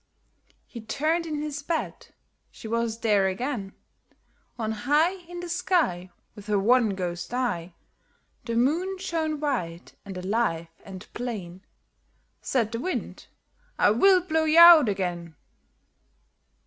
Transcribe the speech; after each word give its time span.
He 0.65 0.81
turned 0.81 1.27
in 1.27 1.35
his 1.43 1.61
bed; 1.61 2.07
she 2.49 2.67
was 2.67 3.01
there 3.01 3.27
again! 3.27 3.73
On 4.57 4.71
high 4.71 5.11
In 5.29 5.41
the 5.41 5.47
sky 5.47 6.09
With 6.33 6.47
her 6.47 6.57
one 6.57 6.95
ghost 6.95 7.35
eye, 7.35 7.75
The 8.45 8.55
Moon 8.55 8.97
shone 8.97 9.39
white 9.39 9.93
and 10.03 10.17
alive 10.17 10.69
and 10.83 11.05
plain. 11.13 11.61
Said 12.41 12.71
the 12.71 12.79
Wind 12.79 13.27
"I 13.77 13.91
will 13.91 14.21
blow 14.23 14.45
you 14.45 14.57
out 14.57 14.89
again." 14.89 15.35